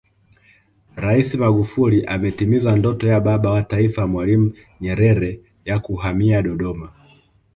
[0.95, 6.91] Rais Magufuli ametimiza ndoto ya Baba wa Taifa Mwalimu Nyerere ya kuhamia Dodoma